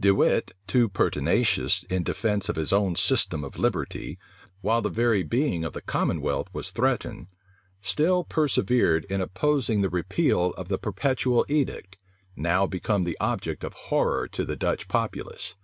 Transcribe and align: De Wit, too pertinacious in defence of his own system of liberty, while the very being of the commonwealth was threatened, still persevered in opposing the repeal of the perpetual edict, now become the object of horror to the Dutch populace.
De 0.00 0.12
Wit, 0.12 0.50
too 0.66 0.88
pertinacious 0.88 1.84
in 1.84 2.02
defence 2.02 2.48
of 2.48 2.56
his 2.56 2.72
own 2.72 2.96
system 2.96 3.44
of 3.44 3.56
liberty, 3.56 4.18
while 4.60 4.82
the 4.82 4.88
very 4.90 5.22
being 5.22 5.64
of 5.64 5.74
the 5.74 5.80
commonwealth 5.80 6.48
was 6.52 6.72
threatened, 6.72 7.28
still 7.80 8.24
persevered 8.24 9.04
in 9.08 9.20
opposing 9.20 9.82
the 9.82 9.88
repeal 9.88 10.50
of 10.54 10.66
the 10.66 10.76
perpetual 10.76 11.46
edict, 11.48 11.98
now 12.34 12.66
become 12.66 13.04
the 13.04 13.16
object 13.20 13.62
of 13.62 13.74
horror 13.74 14.26
to 14.26 14.44
the 14.44 14.56
Dutch 14.56 14.88
populace. 14.88 15.54